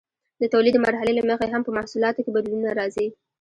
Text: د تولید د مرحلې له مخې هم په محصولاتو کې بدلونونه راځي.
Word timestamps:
د 0.41 0.43
تولید 0.53 0.73
د 0.75 0.79
مرحلې 0.85 1.11
له 1.15 1.23
مخې 1.29 1.47
هم 1.49 1.61
په 1.63 1.71
محصولاتو 1.77 2.23
کې 2.23 2.31
بدلونونه 2.35 2.71
راځي. 2.79 3.07